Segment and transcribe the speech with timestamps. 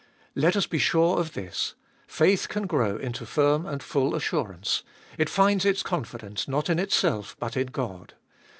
[0.33, 1.75] Let us be sure of this:
[2.07, 4.81] faith can grow into firm and full assurance,
[5.15, 8.15] it finds its confidence not in itself but in God.